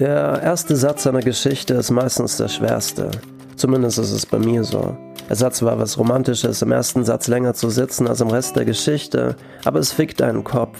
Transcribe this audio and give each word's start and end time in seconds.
Der 0.00 0.40
erste 0.42 0.76
Satz 0.76 1.06
einer 1.06 1.20
Geschichte 1.20 1.74
ist 1.74 1.90
meistens 1.90 2.38
der 2.38 2.48
schwerste. 2.48 3.10
Zumindest 3.56 3.98
ist 3.98 4.12
es 4.12 4.24
bei 4.24 4.38
mir 4.38 4.64
so. 4.64 4.96
Es 5.28 5.44
hat 5.44 5.54
zwar 5.54 5.78
was 5.78 5.98
Romantisches, 5.98 6.62
im 6.62 6.72
ersten 6.72 7.04
Satz 7.04 7.28
länger 7.28 7.52
zu 7.52 7.68
sitzen 7.68 8.08
als 8.08 8.22
im 8.22 8.28
Rest 8.28 8.56
der 8.56 8.64
Geschichte, 8.64 9.36
aber 9.62 9.78
es 9.78 9.92
fickt 9.92 10.20
deinen 10.20 10.42
Kopf. 10.42 10.78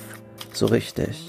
So 0.54 0.64
richtig. 0.64 1.29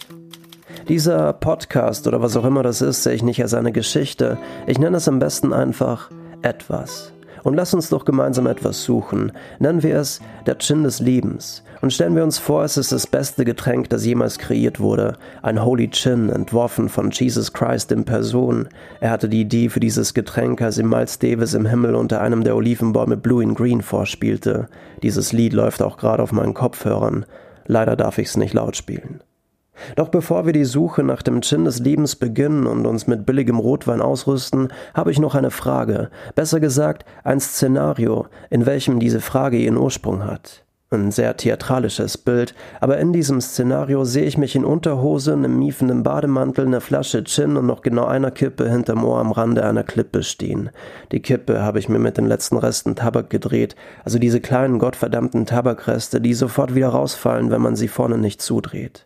Dieser 0.87 1.33
Podcast 1.33 2.07
oder 2.07 2.21
was 2.21 2.37
auch 2.37 2.45
immer 2.45 2.63
das 2.63 2.81
ist, 2.81 3.03
sehe 3.03 3.13
ich 3.13 3.23
nicht 3.23 3.41
als 3.41 3.53
eine 3.53 3.73
Geschichte. 3.73 4.37
Ich 4.67 4.79
nenne 4.79 4.95
es 4.95 5.09
am 5.09 5.19
besten 5.19 5.51
einfach 5.51 6.09
etwas. 6.43 7.11
Und 7.43 7.55
lass 7.55 7.73
uns 7.73 7.89
doch 7.89 8.05
gemeinsam 8.05 8.47
etwas 8.47 8.83
suchen. 8.83 9.31
Nennen 9.59 9.83
wir 9.83 9.97
es 9.97 10.21
der 10.45 10.57
Gin 10.57 10.83
des 10.83 10.99
Lebens. 10.99 11.63
Und 11.81 11.91
stellen 11.91 12.15
wir 12.15 12.23
uns 12.23 12.37
vor, 12.37 12.63
es 12.63 12.77
ist 12.77 12.91
das 12.91 13.07
beste 13.07 13.43
Getränk, 13.43 13.89
das 13.89 14.05
jemals 14.05 14.37
kreiert 14.37 14.79
wurde. 14.79 15.17
Ein 15.41 15.63
Holy 15.63 15.89
Gin, 15.89 16.29
entworfen 16.29 16.89
von 16.89 17.09
Jesus 17.09 17.53
Christ 17.53 17.91
in 17.91 18.05
Person. 18.05 18.69
Er 18.99 19.09
hatte 19.09 19.27
die 19.27 19.41
Idee 19.41 19.69
für 19.69 19.79
dieses 19.79 20.13
Getränk, 20.13 20.61
als 20.61 20.77
ihm 20.77 20.89
Miles 20.89 21.17
Davis 21.17 21.55
im 21.55 21.65
Himmel 21.65 21.95
unter 21.95 22.21
einem 22.21 22.43
der 22.43 22.55
Olivenbäume 22.55 23.17
Blue 23.17 23.41
in 23.41 23.55
Green 23.55 23.81
vorspielte. 23.81 24.67
Dieses 25.01 25.33
Lied 25.33 25.53
läuft 25.53 25.81
auch 25.81 25.97
gerade 25.97 26.21
auf 26.21 26.31
meinen 26.31 26.53
Kopfhörern. 26.53 27.25
Leider 27.65 27.95
darf 27.95 28.19
ich 28.19 28.27
es 28.27 28.37
nicht 28.37 28.53
laut 28.53 28.75
spielen. 28.75 29.21
Doch 29.95 30.09
bevor 30.09 30.45
wir 30.45 30.53
die 30.53 30.65
Suche 30.65 31.03
nach 31.03 31.21
dem 31.21 31.41
Gin 31.41 31.65
des 31.65 31.79
Lebens 31.79 32.15
beginnen 32.15 32.67
und 32.67 32.85
uns 32.85 33.07
mit 33.07 33.25
billigem 33.25 33.59
Rotwein 33.59 34.01
ausrüsten, 34.01 34.69
habe 34.93 35.11
ich 35.11 35.19
noch 35.19 35.35
eine 35.35 35.51
Frage, 35.51 36.09
besser 36.35 36.59
gesagt 36.59 37.05
ein 37.23 37.39
Szenario, 37.39 38.27
in 38.49 38.65
welchem 38.65 38.99
diese 38.99 39.21
Frage 39.21 39.57
ihren 39.57 39.77
Ursprung 39.77 40.25
hat. 40.25 40.63
Ein 40.93 41.11
sehr 41.11 41.37
theatralisches 41.37 42.17
Bild, 42.17 42.53
aber 42.81 42.97
in 42.97 43.13
diesem 43.13 43.39
Szenario 43.39 44.03
sehe 44.03 44.25
ich 44.25 44.37
mich 44.37 44.57
in 44.57 44.65
Unterhose, 44.65 45.31
einem 45.31 45.57
miefenden 45.57 46.03
Bademantel, 46.03 46.65
einer 46.65 46.81
Flasche 46.81 47.23
Gin 47.23 47.55
und 47.55 47.65
noch 47.65 47.81
genau 47.81 48.03
einer 48.03 48.29
Kippe 48.29 48.69
hinterm 48.69 49.05
Ohr 49.05 49.19
am 49.19 49.31
Rande 49.31 49.65
einer 49.65 49.85
Klippe 49.85 50.21
stehen. 50.21 50.69
Die 51.13 51.21
Kippe 51.21 51.61
habe 51.61 51.79
ich 51.79 51.87
mir 51.87 51.99
mit 51.99 52.17
den 52.17 52.25
letzten 52.25 52.57
Resten 52.57 52.97
Tabak 52.97 53.29
gedreht, 53.29 53.77
also 54.03 54.19
diese 54.19 54.41
kleinen 54.41 54.79
gottverdammten 54.79 55.45
Tabakreste, 55.45 56.19
die 56.19 56.33
sofort 56.33 56.75
wieder 56.75 56.89
rausfallen, 56.89 57.51
wenn 57.51 57.61
man 57.61 57.77
sie 57.77 57.87
vorne 57.87 58.17
nicht 58.17 58.41
zudreht. 58.41 59.05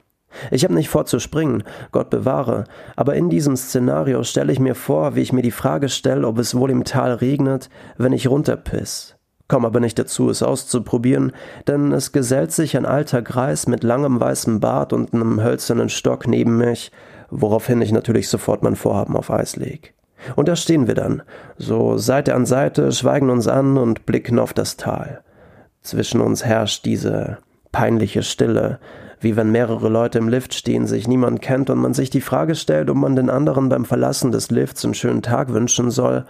Ich 0.52 0.64
habe 0.64 0.74
nicht 0.74 0.90
vor 0.90 1.06
zu 1.06 1.20
springen, 1.20 1.64
Gott 1.92 2.10
bewahre, 2.10 2.66
aber 2.96 3.16
in 3.16 3.30
diesem 3.30 3.56
Szenario 3.56 4.24
stelle 4.24 4.52
ich 4.52 4.60
mir 4.60 4.76
vor, 4.76 5.16
wie 5.16 5.22
ich 5.22 5.34
mir 5.34 5.42
die 5.42 5.52
Frage 5.52 5.90
stelle, 5.90 6.28
ob 6.28 6.40
es 6.40 6.56
wohl 6.56 6.72
im 6.72 6.84
Tal 6.84 7.14
regnet, 7.14 7.70
wenn 7.98 8.14
ich 8.14 8.30
runterpiss. 8.30 9.16
Komm 9.48 9.64
aber 9.64 9.80
nicht 9.80 10.00
dazu, 10.00 10.30
es 10.30 10.42
auszuprobieren, 10.42 11.32
denn 11.68 11.92
es 11.92 12.12
gesellt 12.12 12.52
sich 12.52 12.76
ein 12.76 12.86
alter 12.86 13.22
Greis 13.22 13.68
mit 13.68 13.84
langem 13.84 14.20
weißem 14.20 14.60
Bart 14.60 14.92
und 14.92 15.14
einem 15.14 15.44
hölzernen 15.44 15.90
Stock 15.90 16.28
neben 16.28 16.58
mich, 16.58 16.92
woraufhin 17.30 17.82
ich 17.82 17.92
natürlich 17.92 18.28
sofort 18.28 18.64
mein 18.64 18.76
Vorhaben 18.76 19.16
auf 19.16 19.30
Eis 19.30 19.56
leg. 19.56 19.94
Und 20.36 20.48
da 20.48 20.56
stehen 20.56 20.88
wir 20.88 20.96
dann, 20.96 21.22
so 21.58 21.98
Seite 21.98 22.34
an 22.34 22.48
Seite, 22.48 22.92
schweigen 22.92 23.30
uns 23.30 23.48
an 23.48 23.78
und 23.78 24.08
blicken 24.08 24.40
auf 24.40 24.54
das 24.54 24.78
Tal. 24.78 25.22
Zwischen 25.82 26.22
uns 26.22 26.44
herrscht 26.44 26.86
diese 26.86 27.38
peinliche 27.72 28.24
Stille, 28.24 28.80
wie 29.20 29.36
wenn 29.36 29.52
mehrere 29.52 29.90
Leute 29.90 30.18
im 30.18 30.30
Lift 30.30 30.54
stehen, 30.54 30.88
sich 30.88 31.08
niemand 31.08 31.42
kennt 31.42 31.70
und 31.70 31.80
man 31.80 31.94
sich 31.94 32.10
die 32.10 32.22
Frage 32.22 32.56
stellt, 32.56 32.90
ob 32.90 32.98
man 32.98 33.16
den 33.16 33.30
anderen 33.30 33.70
beim 33.70 33.86
Verlassen 33.86 34.32
des 34.32 34.52
Lifts 34.52 34.84
einen 34.84 34.94
schönen 34.94 35.22
Tag 35.22 35.54
wünschen 35.54 35.92
soll 35.92 36.26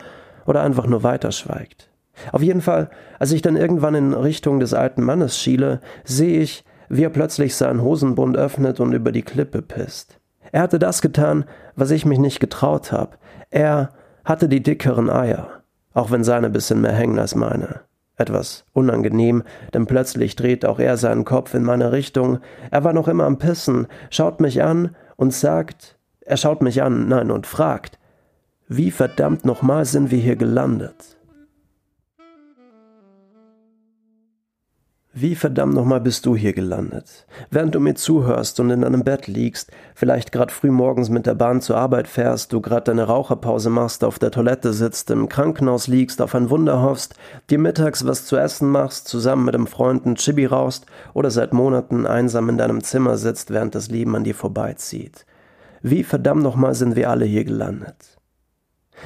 oder 0.45 0.61
einfach 0.61 0.87
nur 0.87 1.03
weiterschweigt. 1.03 1.89
Auf 2.31 2.41
jeden 2.41 2.61
Fall, 2.61 2.89
als 3.19 3.31
ich 3.31 3.41
dann 3.41 3.57
irgendwann 3.57 3.95
in 3.95 4.13
Richtung 4.13 4.59
des 4.59 4.73
alten 4.73 5.03
Mannes 5.03 5.37
schiele, 5.37 5.81
sehe 6.03 6.39
ich, 6.39 6.63
wie 6.87 7.03
er 7.03 7.09
plötzlich 7.09 7.55
seinen 7.55 7.81
Hosenbund 7.81 8.37
öffnet 8.37 8.79
und 8.79 8.93
über 8.93 9.11
die 9.11 9.23
Klippe 9.23 9.61
pisst. 9.61 10.19
Er 10.51 10.61
hatte 10.61 10.79
das 10.79 11.01
getan, 11.01 11.45
was 11.75 11.91
ich 11.91 12.05
mich 12.05 12.19
nicht 12.19 12.39
getraut 12.39 12.91
habe. 12.91 13.17
Er 13.49 13.89
hatte 14.23 14.47
die 14.47 14.63
dickeren 14.63 15.09
Eier, 15.09 15.47
auch 15.93 16.11
wenn 16.11 16.23
seine 16.23 16.49
bisschen 16.49 16.81
mehr 16.81 16.93
hängen 16.93 17.19
als 17.19 17.35
meine. 17.35 17.81
Etwas 18.17 18.65
unangenehm, 18.73 19.43
denn 19.73 19.85
plötzlich 19.87 20.35
dreht 20.35 20.65
auch 20.65 20.79
er 20.79 20.97
seinen 20.97 21.25
Kopf 21.25 21.53
in 21.53 21.63
meine 21.63 21.91
Richtung. 21.91 22.39
Er 22.71 22.83
war 22.83 22.93
noch 22.93 23.07
immer 23.07 23.25
am 23.25 23.37
Pissen, 23.37 23.87
schaut 24.09 24.39
mich 24.39 24.63
an 24.63 24.95
und 25.17 25.33
sagt, 25.33 25.97
er 26.21 26.37
schaut 26.37 26.61
mich 26.61 26.81
an, 26.81 27.07
nein, 27.07 27.29
und 27.29 27.45
fragt, 27.45 27.99
wie 28.67 28.91
verdammt 28.91 29.45
nochmal 29.45 29.85
sind 29.85 30.11
wir 30.11 30.19
hier 30.19 30.35
gelandet? 30.35 31.14
Wie 35.17 35.35
verdammt 35.35 35.73
nochmal 35.73 36.01
bist 36.01 36.25
du 36.25 36.35
hier 36.35 36.51
gelandet? 36.51 37.25
Während 37.49 37.73
du 37.73 37.79
mir 37.79 37.95
zuhörst 37.95 38.59
und 38.59 38.69
in 38.69 38.81
deinem 38.81 39.05
Bett 39.05 39.27
liegst, 39.27 39.71
vielleicht 39.93 40.33
grad 40.33 40.51
früh 40.51 40.71
morgens 40.71 41.07
mit 41.07 41.25
der 41.25 41.35
Bahn 41.35 41.61
zur 41.61 41.77
Arbeit 41.77 42.09
fährst, 42.09 42.51
du 42.51 42.59
grad 42.59 42.89
deine 42.89 43.03
Raucherpause 43.03 43.69
machst, 43.69 44.03
auf 44.03 44.19
der 44.19 44.31
Toilette 44.31 44.73
sitzt, 44.73 45.09
im 45.11 45.29
Krankenhaus 45.29 45.87
liegst, 45.87 46.21
auf 46.21 46.35
ein 46.35 46.49
Wunder 46.49 46.81
hoffst, 46.81 47.15
dir 47.49 47.59
mittags 47.59 48.05
was 48.05 48.25
zu 48.25 48.35
essen 48.35 48.69
machst, 48.69 49.07
zusammen 49.07 49.45
mit 49.45 49.55
einem 49.55 49.67
Freund 49.67 50.05
ein 50.05 50.15
Chibi 50.15 50.47
raust 50.47 50.85
oder 51.13 51.31
seit 51.31 51.53
Monaten 51.53 52.05
einsam 52.05 52.49
in 52.49 52.57
deinem 52.57 52.83
Zimmer 52.83 53.15
sitzt, 53.15 53.51
während 53.51 53.73
das 53.73 53.89
Leben 53.89 54.17
an 54.17 54.25
dir 54.25 54.35
vorbeizieht. 54.35 55.25
Wie 55.81 56.03
verdammt 56.03 56.43
nochmal 56.43 56.75
sind 56.75 56.97
wir 56.97 57.09
alle 57.09 57.23
hier 57.23 57.45
gelandet? 57.45 58.14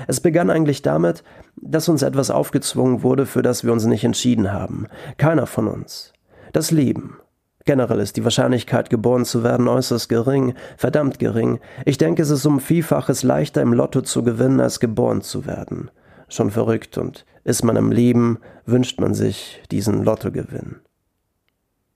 Es 0.08 0.20
begann 0.20 0.50
eigentlich 0.50 0.82
damit, 0.82 1.24
dass 1.56 1.90
uns 1.90 2.02
etwas 2.02 2.32
aufgezwungen 2.32 3.04
wurde, 3.04 3.26
für 3.26 3.42
das 3.42 3.64
wir 3.64 3.74
uns 3.74 3.86
nicht 3.86 4.04
entschieden 4.04 4.52
haben. 4.52 4.88
Keiner 5.18 5.48
von 5.48 5.68
uns. 5.68 6.14
Das 6.54 6.72
Leben. 6.72 7.18
Generell 7.66 8.00
ist 8.00 8.18
die 8.18 8.24
Wahrscheinlichkeit, 8.24 8.90
geboren 8.90 9.26
zu 9.26 9.44
werden, 9.44 9.68
äußerst 9.68 10.10
gering, 10.10 10.56
verdammt 10.78 11.20
gering. 11.20 11.60
Ich 11.86 11.98
denke, 11.98 12.22
es 12.22 12.30
ist 12.30 12.46
um 12.46 12.60
Vielfaches 12.60 13.22
leichter 13.22 13.62
im 13.62 13.74
Lotto 13.74 14.02
zu 14.02 14.24
gewinnen, 14.24 14.60
als 14.60 14.80
geboren 14.80 15.22
zu 15.22 15.46
werden. 15.46 15.92
Schon 16.30 16.52
verrückt, 16.52 16.98
und 16.98 17.26
ist 17.44 17.64
man 17.64 17.76
im 17.76 17.92
Leben, 17.92 18.40
wünscht 18.66 19.00
man 19.00 19.14
sich 19.14 19.62
diesen 19.72 20.04
Lottogewinn. 20.04 20.78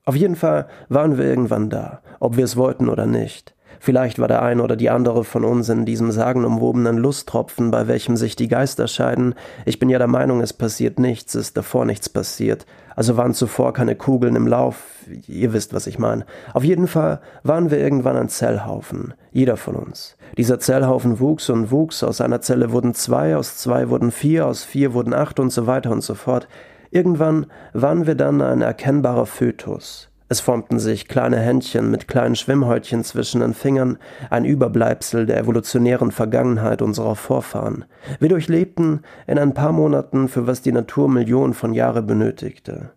Auf 0.04 0.16
jeden 0.16 0.36
Fall 0.36 0.68
waren 0.88 1.16
wir 1.16 1.24
irgendwann 1.24 1.70
da, 1.70 2.02
ob 2.20 2.36
wir 2.36 2.44
es 2.44 2.56
wollten 2.56 2.88
oder 2.88 3.06
nicht. 3.06 3.53
Vielleicht 3.84 4.18
war 4.18 4.28
der 4.28 4.40
eine 4.40 4.62
oder 4.62 4.76
die 4.76 4.88
andere 4.88 5.24
von 5.24 5.44
uns 5.44 5.68
in 5.68 5.84
diesem 5.84 6.10
sagenumwobenen 6.10 6.96
Lusttropfen, 6.96 7.70
bei 7.70 7.86
welchem 7.86 8.16
sich 8.16 8.34
die 8.34 8.48
Geister 8.48 8.88
scheiden. 8.88 9.34
Ich 9.66 9.78
bin 9.78 9.90
ja 9.90 9.98
der 9.98 10.06
Meinung, 10.06 10.40
es 10.40 10.54
passiert 10.54 10.98
nichts, 10.98 11.34
ist 11.34 11.54
davor 11.58 11.84
nichts 11.84 12.08
passiert. 12.08 12.64
Also 12.96 13.18
waren 13.18 13.34
zuvor 13.34 13.74
keine 13.74 13.94
Kugeln 13.94 14.36
im 14.36 14.46
Lauf. 14.46 15.04
Ihr 15.28 15.52
wisst, 15.52 15.74
was 15.74 15.86
ich 15.86 15.98
meine. 15.98 16.24
Auf 16.54 16.64
jeden 16.64 16.86
Fall 16.86 17.20
waren 17.42 17.70
wir 17.70 17.76
irgendwann 17.76 18.16
ein 18.16 18.30
Zellhaufen. 18.30 19.12
Jeder 19.32 19.58
von 19.58 19.74
uns. 19.76 20.16
Dieser 20.38 20.58
Zellhaufen 20.58 21.20
wuchs 21.20 21.50
und 21.50 21.70
wuchs. 21.70 22.02
Aus 22.02 22.22
einer 22.22 22.40
Zelle 22.40 22.72
wurden 22.72 22.94
zwei, 22.94 23.36
aus 23.36 23.58
zwei 23.58 23.90
wurden 23.90 24.12
vier, 24.12 24.46
aus 24.46 24.64
vier 24.64 24.94
wurden 24.94 25.12
acht 25.12 25.38
und 25.38 25.50
so 25.50 25.66
weiter 25.66 25.90
und 25.90 26.00
so 26.00 26.14
fort. 26.14 26.48
Irgendwann 26.90 27.44
waren 27.74 28.06
wir 28.06 28.14
dann 28.14 28.40
ein 28.40 28.62
erkennbarer 28.62 29.26
Fötus. 29.26 30.08
Es 30.28 30.40
formten 30.40 30.78
sich 30.78 31.06
kleine 31.06 31.38
Händchen 31.38 31.90
mit 31.90 32.08
kleinen 32.08 32.34
Schwimmhäutchen 32.34 33.04
zwischen 33.04 33.40
den 33.40 33.52
Fingern, 33.52 33.98
ein 34.30 34.46
Überbleibsel 34.46 35.26
der 35.26 35.38
evolutionären 35.38 36.12
Vergangenheit 36.12 36.80
unserer 36.80 37.14
Vorfahren. 37.14 37.84
Wir 38.20 38.30
durchlebten 38.30 39.02
in 39.26 39.38
ein 39.38 39.52
paar 39.52 39.72
Monaten, 39.72 40.28
für 40.28 40.46
was 40.46 40.62
die 40.62 40.72
Natur 40.72 41.10
Millionen 41.10 41.52
von 41.52 41.74
Jahre 41.74 42.02
benötigte. 42.02 42.92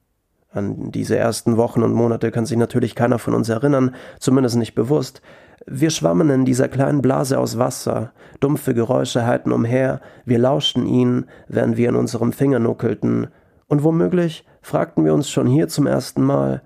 An 0.52 0.92
diese 0.92 1.18
ersten 1.18 1.58
Wochen 1.58 1.84
und 1.84 1.94
Monate 1.94 2.32
kann 2.32 2.46
sich 2.46 2.58
natürlich 2.58 2.96
keiner 2.96 3.20
von 3.20 3.34
uns 3.34 3.50
erinnern, 3.50 3.94
zumindest 4.20 4.56
nicht 4.56 4.74
bewusst. 4.74 5.22
Wir 5.66 5.90
schwammen 5.90 6.30
in 6.30 6.46
dieser 6.46 6.70
kleinen 6.70 7.02
Blase 7.02 7.38
aus 7.38 7.60
Wasser, 7.60 8.14
dumpfe 8.40 8.74
Geräusche 8.74 9.26
halten 9.26 9.52
umher, 9.52 10.00
wir 10.24 10.40
lauschten 10.40 10.88
ihnen, 10.88 11.26
während 11.50 11.76
wir 11.76 11.90
in 11.90 11.96
unserem 11.96 12.32
Finger 12.32 12.60
nuckelten, 12.60 13.28
und 13.68 13.84
womöglich 13.84 14.46
fragten 14.62 15.04
wir 15.04 15.14
uns 15.14 15.30
schon 15.30 15.46
hier 15.46 15.68
zum 15.68 15.88
ersten 15.88 16.24
Mal, 16.24 16.62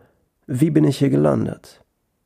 wie 0.54 0.70
bin 0.70 0.84
ich 0.84 0.98
hier 0.98 1.10
gelandet? 1.10 1.82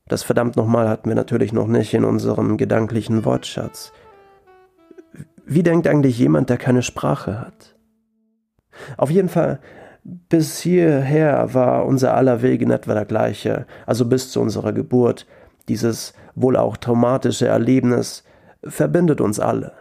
Das 0.07 0.23
verdammt 0.23 0.55
nochmal 0.55 0.89
hatten 0.89 1.09
wir 1.09 1.15
natürlich 1.15 1.53
noch 1.53 1.67
nicht 1.67 1.93
in 1.93 2.03
unserem 2.03 2.57
gedanklichen 2.57 3.23
Wortschatz. 3.23 3.93
Wie 5.45 5.61
denkt 5.61 5.87
eigentlich 5.87 6.17
jemand, 6.17 6.49
der 6.49 6.57
keine 6.57 6.81
Sprache 6.81 7.39
hat? 7.39 7.75
Auf 8.97 9.11
jeden 9.11 9.29
Fall, 9.29 9.59
bis 10.03 10.59
hierher 10.59 11.53
war 11.53 11.85
unser 11.85 12.15
aller 12.15 12.41
Weg 12.41 12.61
in 12.61 12.71
etwa 12.71 12.95
der 12.95 13.05
gleiche, 13.05 13.67
also 13.85 14.05
bis 14.05 14.31
zu 14.31 14.41
unserer 14.41 14.73
Geburt. 14.73 15.27
Dieses 15.67 16.13
wohl 16.33 16.57
auch 16.57 16.77
traumatische 16.77 17.45
Erlebnis 17.45 18.23
verbindet 18.63 19.21
uns 19.21 19.39
alle. 19.39 19.73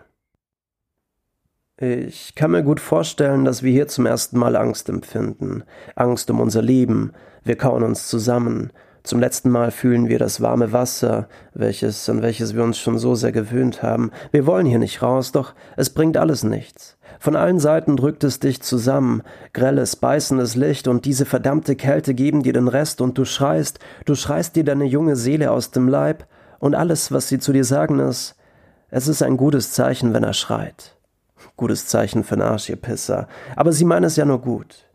Ich 1.86 2.34
kann 2.34 2.52
mir 2.52 2.62
gut 2.62 2.80
vorstellen, 2.80 3.44
dass 3.44 3.62
wir 3.62 3.70
hier 3.70 3.88
zum 3.88 4.06
ersten 4.06 4.38
Mal 4.38 4.56
Angst 4.56 4.88
empfinden. 4.88 5.64
Angst 5.96 6.30
um 6.30 6.40
unser 6.40 6.62
Leben. 6.62 7.12
Wir 7.42 7.56
kauen 7.56 7.82
uns 7.82 8.08
zusammen. 8.08 8.72
Zum 9.02 9.20
letzten 9.20 9.50
Mal 9.50 9.70
fühlen 9.70 10.08
wir 10.08 10.18
das 10.18 10.40
warme 10.40 10.72
Wasser, 10.72 11.28
welches, 11.52 12.08
an 12.08 12.22
welches 12.22 12.54
wir 12.54 12.64
uns 12.64 12.78
schon 12.78 12.98
so 12.98 13.14
sehr 13.14 13.32
gewöhnt 13.32 13.82
haben. 13.82 14.12
Wir 14.32 14.46
wollen 14.46 14.64
hier 14.64 14.78
nicht 14.78 15.02
raus, 15.02 15.30
doch 15.30 15.52
es 15.76 15.90
bringt 15.90 16.16
alles 16.16 16.42
nichts. 16.42 16.96
Von 17.20 17.36
allen 17.36 17.58
Seiten 17.58 17.98
drückt 17.98 18.24
es 18.24 18.40
dich 18.40 18.62
zusammen. 18.62 19.22
Grelles, 19.52 19.96
beißendes 19.96 20.56
Licht 20.56 20.88
und 20.88 21.04
diese 21.04 21.26
verdammte 21.26 21.76
Kälte 21.76 22.14
geben 22.14 22.42
dir 22.42 22.54
den 22.54 22.68
Rest 22.68 23.02
und 23.02 23.18
du 23.18 23.26
schreist, 23.26 23.78
du 24.06 24.14
schreist 24.14 24.56
dir 24.56 24.64
deine 24.64 24.86
junge 24.86 25.16
Seele 25.16 25.50
aus 25.50 25.70
dem 25.70 25.86
Leib 25.86 26.26
und 26.60 26.74
alles, 26.74 27.12
was 27.12 27.28
sie 27.28 27.38
zu 27.38 27.52
dir 27.52 27.64
sagen 27.64 27.98
ist, 27.98 28.36
Es 28.88 29.06
ist 29.06 29.22
ein 29.22 29.36
gutes 29.36 29.72
Zeichen, 29.72 30.14
wenn 30.14 30.24
er 30.24 30.32
schreit. 30.32 30.94
Gutes 31.56 31.86
Zeichen 31.86 32.24
für 32.24 32.34
einen 32.34 32.80
Pisser. 32.80 33.28
Aber 33.56 33.72
sie 33.72 33.84
meinen 33.84 34.04
es 34.04 34.16
ja 34.16 34.24
nur 34.24 34.40
gut. 34.40 34.86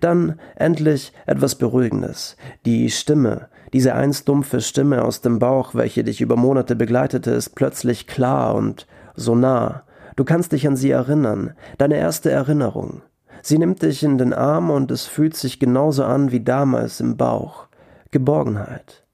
Dann 0.00 0.38
endlich 0.56 1.12
etwas 1.26 1.54
Beruhigendes. 1.54 2.36
Die 2.64 2.90
Stimme, 2.90 3.48
diese 3.72 3.94
einst 3.94 4.28
dumpfe 4.28 4.60
Stimme 4.60 5.04
aus 5.04 5.20
dem 5.20 5.38
Bauch, 5.38 5.74
welche 5.74 6.04
dich 6.04 6.20
über 6.20 6.36
Monate 6.36 6.74
begleitete, 6.74 7.30
ist 7.30 7.50
plötzlich 7.50 8.06
klar 8.06 8.54
und 8.54 8.86
so 9.14 9.34
nah. 9.34 9.82
Du 10.16 10.24
kannst 10.24 10.52
dich 10.52 10.66
an 10.66 10.76
sie 10.76 10.90
erinnern, 10.90 11.54
deine 11.76 11.96
erste 11.96 12.30
Erinnerung. 12.30 13.02
Sie 13.42 13.58
nimmt 13.58 13.82
dich 13.82 14.02
in 14.02 14.18
den 14.18 14.32
Arm 14.32 14.70
und 14.70 14.90
es 14.90 15.06
fühlt 15.06 15.36
sich 15.36 15.60
genauso 15.60 16.04
an 16.04 16.32
wie 16.32 16.40
damals 16.40 17.00
im 17.00 17.16
Bauch. 17.16 17.68
Geborgenheit. 18.10 19.04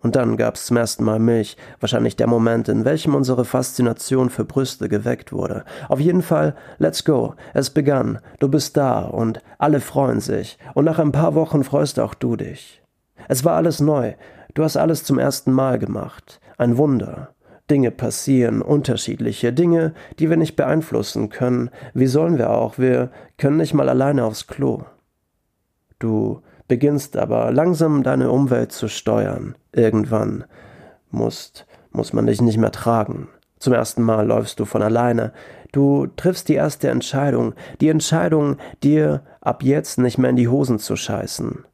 Und 0.00 0.14
dann 0.14 0.36
gab's 0.36 0.66
zum 0.66 0.76
ersten 0.76 1.02
Mal 1.04 1.18
Milch, 1.18 1.56
wahrscheinlich 1.80 2.14
der 2.14 2.28
Moment, 2.28 2.68
in 2.68 2.84
welchem 2.84 3.16
unsere 3.16 3.44
Faszination 3.44 4.30
für 4.30 4.44
Brüste 4.44 4.88
geweckt 4.88 5.32
wurde. 5.32 5.64
Auf 5.88 5.98
jeden 5.98 6.22
Fall, 6.22 6.54
let's 6.78 7.04
go. 7.04 7.34
Es 7.52 7.70
begann. 7.70 8.20
Du 8.38 8.48
bist 8.48 8.76
da 8.76 9.00
und 9.00 9.42
alle 9.58 9.80
freuen 9.80 10.20
sich. 10.20 10.56
Und 10.74 10.84
nach 10.84 11.00
ein 11.00 11.12
paar 11.12 11.34
Wochen 11.34 11.64
freust 11.64 11.98
auch 11.98 12.14
du 12.14 12.36
dich. 12.36 12.80
Es 13.26 13.44
war 13.44 13.56
alles 13.56 13.80
neu. 13.80 14.14
Du 14.54 14.62
hast 14.62 14.76
alles 14.76 15.02
zum 15.02 15.18
ersten 15.18 15.52
Mal 15.52 15.80
gemacht. 15.80 16.40
Ein 16.58 16.76
Wunder. 16.76 17.34
Dinge 17.68 17.90
passieren, 17.90 18.62
unterschiedliche 18.62 19.52
Dinge, 19.52 19.92
die 20.18 20.30
wir 20.30 20.36
nicht 20.36 20.56
beeinflussen 20.56 21.28
können. 21.28 21.70
Wie 21.92 22.06
sollen 22.06 22.38
wir 22.38 22.50
auch? 22.50 22.78
Wir 22.78 23.10
können 23.36 23.58
nicht 23.58 23.74
mal 23.74 23.88
alleine 23.88 24.24
aufs 24.24 24.46
Klo. 24.46 24.84
Du 25.98 26.40
beginnst 26.68 27.16
aber 27.16 27.50
langsam 27.50 28.02
deine 28.02 28.30
Umwelt 28.30 28.72
zu 28.72 28.88
steuern. 28.88 29.56
Irgendwann 29.72 30.44
musst, 31.10 31.66
muss 31.90 32.12
man 32.12 32.26
dich 32.26 32.40
nicht 32.40 32.58
mehr 32.58 32.72
tragen. 32.72 33.28
Zum 33.58 33.72
ersten 33.72 34.02
Mal 34.02 34.26
läufst 34.26 34.60
du 34.60 34.64
von 34.64 34.82
alleine. 34.82 35.32
Du 35.72 36.06
triffst 36.06 36.48
die 36.48 36.54
erste 36.54 36.88
Entscheidung, 36.88 37.54
die 37.80 37.88
Entscheidung, 37.88 38.56
dir 38.82 39.22
ab 39.40 39.62
jetzt 39.62 39.98
nicht 39.98 40.18
mehr 40.18 40.30
in 40.30 40.36
die 40.36 40.48
Hosen 40.48 40.78
zu 40.78 40.94
scheißen. 40.94 41.64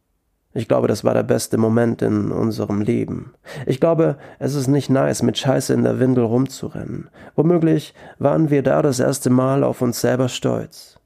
Ich 0.56 0.68
glaube, 0.68 0.86
das 0.86 1.02
war 1.02 1.14
der 1.14 1.24
beste 1.24 1.58
Moment 1.58 2.00
in 2.00 2.30
unserem 2.30 2.80
Leben. 2.80 3.34
Ich 3.66 3.80
glaube, 3.80 4.16
es 4.38 4.54
ist 4.54 4.68
nicht 4.68 4.88
nice, 4.88 5.22
mit 5.22 5.36
Scheiße 5.36 5.74
in 5.74 5.82
der 5.82 5.98
Windel 5.98 6.24
rumzurennen. 6.24 7.10
Womöglich 7.34 7.92
waren 8.20 8.50
wir 8.50 8.62
da 8.62 8.80
das 8.80 9.00
erste 9.00 9.30
Mal 9.30 9.64
auf 9.64 9.82
uns 9.82 10.00
selber 10.00 10.28
stolz. 10.28 11.00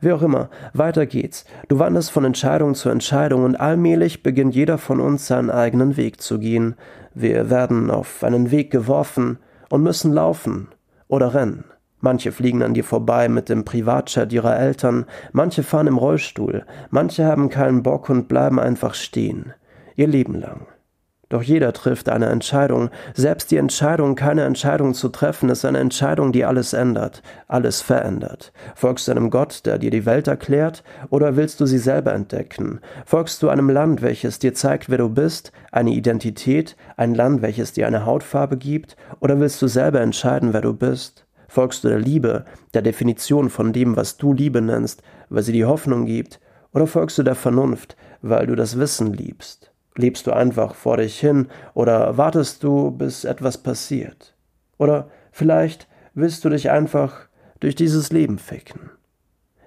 Wie 0.00 0.12
auch 0.12 0.22
immer, 0.22 0.50
weiter 0.74 1.06
geht's. 1.06 1.44
Du 1.68 1.78
wanderst 1.78 2.10
von 2.10 2.24
Entscheidung 2.24 2.74
zu 2.74 2.88
Entscheidung 2.88 3.44
und 3.44 3.56
allmählich 3.56 4.22
beginnt 4.22 4.54
jeder 4.54 4.78
von 4.78 5.00
uns 5.00 5.26
seinen 5.26 5.50
eigenen 5.50 5.96
Weg 5.96 6.20
zu 6.20 6.38
gehen. 6.38 6.74
Wir 7.14 7.50
werden 7.50 7.90
auf 7.90 8.22
einen 8.24 8.50
Weg 8.50 8.70
geworfen 8.70 9.38
und 9.70 9.82
müssen 9.82 10.12
laufen 10.12 10.68
oder 11.08 11.34
rennen. 11.34 11.64
Manche 12.00 12.30
fliegen 12.30 12.62
an 12.62 12.74
dir 12.74 12.84
vorbei 12.84 13.28
mit 13.28 13.48
dem 13.48 13.64
Privatjet 13.64 14.32
ihrer 14.32 14.56
Eltern, 14.56 15.06
manche 15.32 15.64
fahren 15.64 15.88
im 15.88 15.98
Rollstuhl, 15.98 16.64
manche 16.90 17.24
haben 17.24 17.48
keinen 17.48 17.82
Bock 17.82 18.08
und 18.08 18.28
bleiben 18.28 18.60
einfach 18.60 18.94
stehen, 18.94 19.52
ihr 19.96 20.06
Leben 20.06 20.34
lang. 20.34 20.66
Doch 21.30 21.42
jeder 21.42 21.74
trifft 21.74 22.08
eine 22.08 22.26
Entscheidung. 22.26 22.88
Selbst 23.12 23.50
die 23.50 23.58
Entscheidung, 23.58 24.14
keine 24.14 24.44
Entscheidung 24.44 24.94
zu 24.94 25.10
treffen, 25.10 25.50
ist 25.50 25.64
eine 25.66 25.78
Entscheidung, 25.78 26.32
die 26.32 26.46
alles 26.46 26.72
ändert, 26.72 27.22
alles 27.48 27.82
verändert. 27.82 28.50
Folgst 28.74 29.06
du 29.06 29.12
einem 29.12 29.28
Gott, 29.28 29.66
der 29.66 29.78
dir 29.78 29.90
die 29.90 30.06
Welt 30.06 30.26
erklärt, 30.26 30.82
oder 31.10 31.36
willst 31.36 31.60
du 31.60 31.66
sie 31.66 31.78
selber 31.78 32.14
entdecken? 32.14 32.80
Folgst 33.04 33.42
du 33.42 33.50
einem 33.50 33.68
Land, 33.68 34.00
welches 34.00 34.38
dir 34.38 34.54
zeigt, 34.54 34.88
wer 34.88 34.98
du 34.98 35.10
bist, 35.10 35.52
eine 35.70 35.90
Identität, 35.90 36.76
ein 36.96 37.14
Land, 37.14 37.42
welches 37.42 37.74
dir 37.74 37.86
eine 37.86 38.06
Hautfarbe 38.06 38.56
gibt, 38.56 38.96
oder 39.20 39.38
willst 39.38 39.60
du 39.60 39.66
selber 39.66 40.00
entscheiden, 40.00 40.54
wer 40.54 40.62
du 40.62 40.72
bist? 40.72 41.26
Folgst 41.46 41.84
du 41.84 41.88
der 41.88 41.98
Liebe, 41.98 42.46
der 42.72 42.82
Definition 42.82 43.50
von 43.50 43.74
dem, 43.74 43.96
was 43.96 44.16
du 44.16 44.32
Liebe 44.32 44.62
nennst, 44.62 45.02
weil 45.28 45.42
sie 45.42 45.52
die 45.52 45.66
Hoffnung 45.66 46.06
gibt, 46.06 46.40
oder 46.72 46.86
folgst 46.86 47.18
du 47.18 47.22
der 47.22 47.34
Vernunft, 47.34 47.96
weil 48.22 48.46
du 48.46 48.54
das 48.54 48.78
Wissen 48.78 49.12
liebst? 49.12 49.72
Lebst 49.98 50.28
du 50.28 50.32
einfach 50.32 50.76
vor 50.76 50.98
dich 50.98 51.18
hin 51.18 51.48
oder 51.74 52.16
wartest 52.16 52.62
du, 52.62 52.92
bis 52.92 53.24
etwas 53.24 53.58
passiert? 53.58 54.36
Oder 54.78 55.08
vielleicht 55.32 55.88
willst 56.14 56.44
du 56.44 56.50
dich 56.50 56.70
einfach 56.70 57.26
durch 57.58 57.74
dieses 57.74 58.12
Leben 58.12 58.38
ficken? 58.38 58.90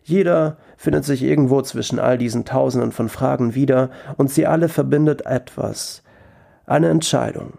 Jeder 0.04 0.56
findet 0.78 1.04
sich 1.04 1.22
irgendwo 1.22 1.62
zwischen 1.64 2.00
all 2.00 2.18
diesen 2.18 2.46
Tausenden 2.46 2.94
von 2.94 3.10
Fragen 3.10 3.56
wieder 3.56 3.90
und 4.16 4.32
sie 4.32 4.48
alle 4.48 4.70
verbindet 4.70 5.26
etwas, 5.26 6.02
eine 6.66 6.88
Entscheidung. 6.88 7.58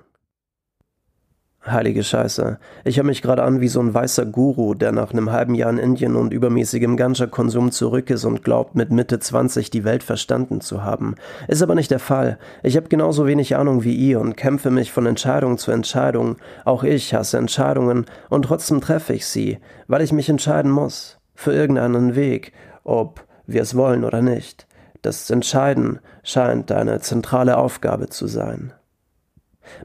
Heilige 1.64 2.02
Scheiße. 2.02 2.58
Ich 2.82 2.96
höre 2.96 3.04
mich 3.04 3.22
gerade 3.22 3.44
an 3.44 3.60
wie 3.60 3.68
so 3.68 3.78
ein 3.78 3.94
weißer 3.94 4.26
Guru, 4.26 4.74
der 4.74 4.90
nach 4.90 5.12
einem 5.12 5.30
halben 5.30 5.54
Jahr 5.54 5.70
in 5.70 5.78
Indien 5.78 6.16
und 6.16 6.32
übermäßigem 6.32 6.96
Ganja-Konsum 6.96 7.70
zurück 7.70 8.10
ist 8.10 8.24
und 8.24 8.42
glaubt, 8.42 8.74
mit 8.74 8.90
Mitte 8.90 9.20
20 9.20 9.70
die 9.70 9.84
Welt 9.84 10.02
verstanden 10.02 10.60
zu 10.60 10.82
haben. 10.82 11.14
Ist 11.46 11.62
aber 11.62 11.76
nicht 11.76 11.92
der 11.92 12.00
Fall. 12.00 12.38
Ich 12.64 12.76
habe 12.76 12.88
genauso 12.88 13.28
wenig 13.28 13.54
Ahnung 13.54 13.84
wie 13.84 13.94
ihr 13.94 14.18
und 14.18 14.36
kämpfe 14.36 14.72
mich 14.72 14.90
von 14.90 15.06
Entscheidung 15.06 15.56
zu 15.56 15.70
Entscheidung. 15.70 16.36
Auch 16.64 16.82
ich 16.82 17.14
hasse 17.14 17.38
Entscheidungen 17.38 18.06
und 18.28 18.46
trotzdem 18.46 18.80
treffe 18.80 19.12
ich 19.12 19.26
sie, 19.26 19.58
weil 19.86 20.02
ich 20.02 20.12
mich 20.12 20.28
entscheiden 20.28 20.70
muss. 20.70 21.18
Für 21.36 21.52
irgendeinen 21.52 22.16
Weg, 22.16 22.52
ob 22.82 23.24
wir 23.46 23.62
es 23.62 23.76
wollen 23.76 24.02
oder 24.02 24.20
nicht. 24.20 24.66
Das 25.00 25.30
Entscheiden 25.30 26.00
scheint 26.24 26.72
eine 26.72 26.98
zentrale 27.00 27.56
Aufgabe 27.56 28.08
zu 28.08 28.26
sein. 28.26 28.72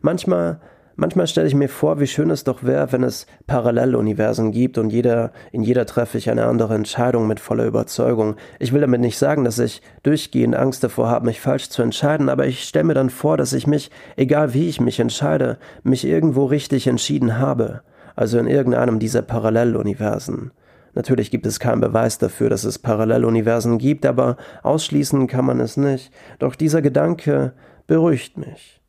Manchmal 0.01 0.59
Manchmal 0.99 1.27
stelle 1.27 1.45
ich 1.47 1.53
mir 1.53 1.69
vor, 1.69 1.99
wie 1.99 2.07
schön 2.07 2.31
es 2.31 2.44
doch 2.44 2.63
wäre, 2.63 2.91
wenn 2.91 3.03
es 3.03 3.27
Paralleluniversen 3.45 4.51
gibt 4.51 4.79
und 4.79 4.89
jeder, 4.89 5.31
in 5.51 5.61
jeder 5.61 5.85
treffe 5.85 6.17
ich 6.17 6.27
eine 6.31 6.45
andere 6.45 6.73
Entscheidung 6.73 7.27
mit 7.27 7.39
voller 7.39 7.67
Überzeugung. 7.67 8.35
Ich 8.57 8.73
will 8.73 8.81
damit 8.81 9.01
nicht 9.01 9.19
sagen, 9.19 9.44
dass 9.44 9.59
ich 9.59 9.83
durchgehend 10.01 10.55
Angst 10.55 10.83
davor 10.83 11.07
habe, 11.07 11.27
mich 11.27 11.39
falsch 11.39 11.69
zu 11.69 11.83
entscheiden, 11.83 12.29
aber 12.29 12.47
ich 12.47 12.63
stelle 12.63 12.85
mir 12.85 12.95
dann 12.95 13.11
vor, 13.11 13.38
dass 13.38 13.53
ich 13.53 13.67
mich, 13.67 13.91
egal 14.15 14.55
wie 14.55 14.69
ich 14.69 14.81
mich 14.81 14.99
entscheide, 14.99 15.59
mich 15.83 16.03
irgendwo 16.03 16.45
richtig 16.45 16.88
entschieden 16.88 17.38
habe. 17.38 17.81
Also 18.15 18.39
in 18.39 18.47
irgendeinem 18.47 18.97
dieser 18.97 19.21
Paralleluniversen. 19.21 20.49
Natürlich 20.95 21.29
gibt 21.29 21.45
es 21.45 21.59
keinen 21.59 21.79
Beweis 21.79 22.17
dafür, 22.17 22.49
dass 22.49 22.63
es 22.63 22.79
Paralleluniversen 22.79 23.77
gibt, 23.77 24.03
aber 24.07 24.35
ausschließen 24.63 25.27
kann 25.27 25.45
man 25.45 25.59
es 25.59 25.77
nicht. 25.77 26.11
Doch 26.39 26.55
dieser 26.55 26.81
Gedanke 26.81 27.53
beruhigt 27.85 28.39
mich. 28.39 28.81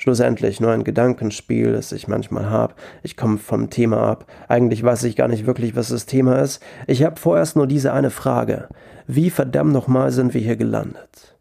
Schlussendlich 0.00 0.60
nur 0.60 0.70
ein 0.70 0.84
Gedankenspiel, 0.84 1.72
das 1.72 1.90
ich 1.90 2.06
manchmal 2.06 2.48
habe. 2.48 2.74
Ich 3.02 3.16
komme 3.16 3.36
vom 3.36 3.68
Thema 3.68 4.00
ab. 4.00 4.26
Eigentlich 4.46 4.84
weiß 4.84 5.02
ich 5.02 5.16
gar 5.16 5.26
nicht 5.26 5.44
wirklich, 5.44 5.74
was 5.74 5.88
das 5.88 6.06
Thema 6.06 6.38
ist. 6.38 6.62
Ich 6.86 7.02
habe 7.02 7.18
vorerst 7.18 7.56
nur 7.56 7.66
diese 7.66 7.92
eine 7.92 8.10
Frage. 8.10 8.68
Wie 9.08 9.28
verdammt 9.28 9.72
nochmal 9.72 10.12
sind 10.12 10.34
wir 10.34 10.40
hier 10.40 10.56
gelandet? 10.56 11.36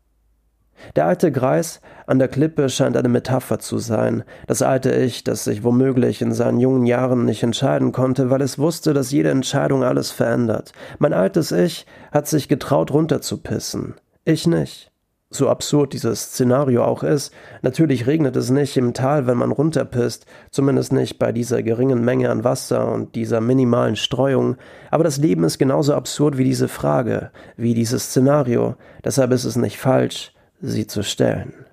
Der 0.96 1.06
alte 1.06 1.32
Greis 1.32 1.82
an 2.08 2.18
der 2.18 2.30
Klippe 2.30 2.70
scheint 2.70 2.98
eine 2.98 3.10
Metapher 3.10 3.60
zu 3.60 3.78
sein. 3.78 4.24
Das 4.48 4.64
alte 4.64 4.92
Ich, 4.92 5.24
das 5.24 5.44
sich 5.44 5.64
womöglich 5.64 6.24
in 6.24 6.32
seinen 6.32 6.60
jungen 6.60 6.88
Jahren 6.88 7.26
nicht 7.26 7.44
entscheiden 7.44 7.92
konnte, 7.92 8.32
weil 8.32 8.42
es 8.42 8.58
wusste, 8.58 8.94
dass 8.96 9.12
jede 9.12 9.30
Entscheidung 9.30 9.84
alles 9.84 10.10
verändert. 10.10 10.72
Mein 10.98 11.14
altes 11.14 11.52
Ich 11.52 11.86
hat 12.12 12.28
sich 12.28 12.48
getraut 12.48 12.92
runterzupissen. 12.92 13.94
Ich 14.26 14.48
nicht. 14.48 14.92
So 15.30 15.50
absurd 15.50 15.92
dieses 15.92 16.22
Szenario 16.22 16.86
auch 16.86 17.04
ist, 17.04 17.34
natürlich 17.62 18.08
regnet 18.08 18.38
es 18.38 18.50
nicht 18.50 18.78
im 18.78 18.94
Tal, 18.94 19.28
wenn 19.28 19.38
man 19.38 19.52
runterpisst, 19.52 20.26
zumindest 20.52 20.94
nicht 20.94 21.20
bei 21.20 21.34
dieser 21.34 21.64
geringen 21.64 22.06
Menge 22.06 22.30
an 22.30 22.46
Wasser 22.46 22.94
und 22.94 23.16
dieser 23.16 23.42
minimalen 23.42 23.98
Streuung, 23.98 24.56
aber 24.90 25.04
das 25.04 25.18
Leben 25.18 25.44
ist 25.44 25.58
genauso 25.58 25.94
absurd 25.94 26.38
wie 26.38 26.46
diese 26.46 26.70
Frage, 26.70 27.32
wie 27.58 27.74
dieses 27.74 28.06
Szenario, 28.06 28.76
deshalb 29.04 29.34
ist 29.34 29.44
es 29.44 29.58
nicht 29.58 29.78
falsch, 29.78 30.34
sie 30.62 30.88
zu 30.88 31.04
stellen. 31.04 31.66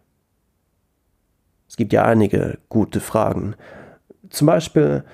Es 1.69 1.77
gibt 1.77 1.93
ja 1.93 2.05
einige 2.05 2.59
gute 2.69 2.99
Fragen. 2.99 3.55
Zum 4.31 4.47
Beispiel 4.47 5.05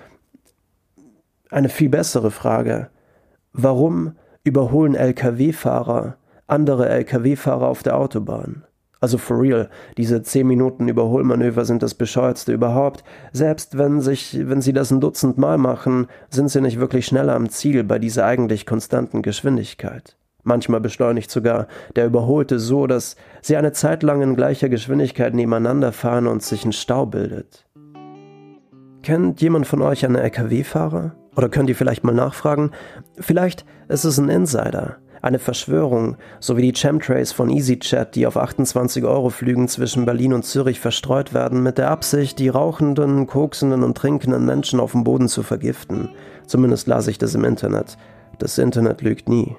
eine 1.51 1.69
viel 1.69 1.89
bessere 1.89 2.31
Frage. 2.31 2.91
Warum 3.53 4.17
überholen 4.45 4.95
Lkw-Fahrer 4.95 6.17
andere 6.51 6.89
Lkw-Fahrer 6.89 7.67
auf 7.67 7.83
der 7.83 7.97
Autobahn. 7.97 8.65
Also 9.01 9.17
for 9.17 9.41
real, 9.41 9.71
diese 9.97 10.23
10 10.23 10.47
Minuten 10.47 10.89
Überholmanöver 10.89 11.65
sind 11.65 11.83
das 11.83 11.95
bescheuertste 11.95 12.53
überhaupt. 12.53 13.03
Selbst 13.33 13.79
wenn 13.79 14.01
sich, 14.01 14.39
wenn 14.43 14.61
sie 14.61 14.75
das 14.75 14.91
ein 14.91 15.01
Dutzend 15.01 15.39
Mal 15.39 15.57
machen, 15.57 16.07
sind 16.29 16.49
sie 16.51 16.61
nicht 16.61 16.79
wirklich 16.79 17.07
schneller 17.07 17.35
am 17.35 17.49
Ziel 17.49 17.83
bei 17.83 17.99
dieser 17.99 18.27
eigentlich 18.27 18.67
konstanten 18.67 19.23
Geschwindigkeit. 19.23 20.17
Manchmal 20.43 20.81
beschleunigt 20.81 21.31
sogar 21.31 21.67
der 21.97 22.07
Überholte 22.07 22.59
so, 22.59 22.87
dass 22.87 23.17
sie 23.41 23.57
eine 23.57 23.73
Zeit 23.73 24.03
lang 24.03 24.21
in 24.23 24.37
gleicher 24.37 24.69
Geschwindigkeit 24.69 25.35
nebeneinander 25.35 25.93
fahren 25.93 26.27
und 26.27 26.43
sich 26.43 26.65
ein 26.65 26.73
Stau 26.73 27.07
bildet. 27.07 27.67
Kennt 29.03 29.41
jemand 29.41 29.67
von 29.67 29.81
euch 29.81 30.05
einen 30.05 30.17
LKW-Fahrer? 30.17 31.15
Oder 31.37 31.49
könnt 31.49 31.71
ihr 31.71 31.77
vielleicht 31.77 32.05
mal 32.05 32.15
nachfragen? 32.15 32.71
Vielleicht 33.19 33.65
ist 33.89 34.05
es 34.05 34.19
ein 34.19 34.29
Insider. 34.29 34.99
Eine 35.23 35.39
Verschwörung, 35.39 36.17
so 36.39 36.57
wie 36.57 36.63
die 36.63 36.73
Chemtrails 36.73 37.33
von 37.33 37.51
EasyChat, 37.51 38.15
die 38.15 38.27
auf 38.27 38.39
28-Euro-Flügen 38.39 39.69
zwischen 39.69 40.07
Berlin 40.07 40.33
und 40.33 40.45
Zürich 40.45 40.81
verstreut 40.81 41.35
werden, 41.35 41.63
mit 41.63 41.77
der 41.77 41.91
Absicht, 41.91 42.39
die 42.39 42.49
rauchenden, 42.49 43.27
koksenden 43.27 43.83
und 43.83 43.97
trinkenden 43.97 44.47
Menschen 44.47 44.81
auf 44.81 44.93
dem 44.93 45.05
Boden 45.05 45.29
zu 45.29 45.43
vergiften. 45.43 46.09
Zumindest 46.47 46.87
las 46.87 47.07
ich 47.07 47.19
das 47.19 47.35
im 47.35 47.45
Internet. 47.45 47.99
Das 48.39 48.57
Internet 48.57 49.03
lügt 49.03 49.29
nie. 49.29 49.57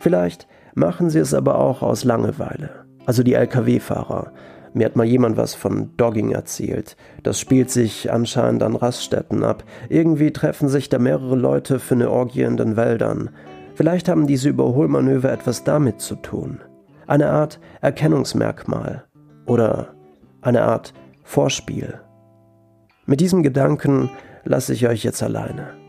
Vielleicht 0.00 0.48
machen 0.74 1.08
sie 1.08 1.20
es 1.20 1.34
aber 1.34 1.58
auch 1.58 1.82
aus 1.82 2.02
Langeweile. 2.02 2.70
Also 3.06 3.22
die 3.22 3.34
Lkw-Fahrer. 3.34 4.32
Mir 4.72 4.86
hat 4.86 4.96
mal 4.96 5.06
jemand 5.06 5.36
was 5.36 5.54
von 5.54 5.96
Dogging 5.96 6.32
erzählt. 6.32 6.96
Das 7.22 7.38
spielt 7.38 7.70
sich 7.70 8.10
anscheinend 8.10 8.64
an 8.64 8.74
Raststätten 8.74 9.44
ab. 9.44 9.62
Irgendwie 9.88 10.32
treffen 10.32 10.68
sich 10.68 10.88
da 10.88 10.98
mehrere 10.98 11.36
Leute 11.36 11.78
für 11.78 11.94
eine 11.94 12.10
Orgie 12.10 12.42
in 12.42 12.56
den 12.56 12.76
Wäldern. 12.76 13.30
Vielleicht 13.74 14.08
haben 14.08 14.26
diese 14.26 14.48
Überholmanöver 14.48 15.32
etwas 15.32 15.64
damit 15.64 16.00
zu 16.00 16.14
tun. 16.16 16.60
Eine 17.06 17.30
Art 17.30 17.60
Erkennungsmerkmal 17.80 19.04
oder 19.46 19.94
eine 20.40 20.62
Art 20.62 20.94
Vorspiel. 21.22 22.00
Mit 23.06 23.20
diesem 23.20 23.42
Gedanken 23.42 24.10
lasse 24.44 24.72
ich 24.72 24.86
euch 24.86 25.02
jetzt 25.02 25.22
alleine. 25.22 25.83